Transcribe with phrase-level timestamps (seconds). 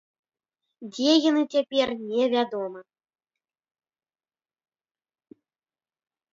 [0.95, 2.79] Дзе яны цяпер, невядома.